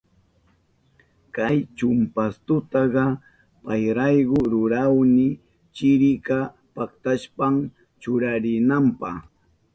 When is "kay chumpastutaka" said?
1.35-3.03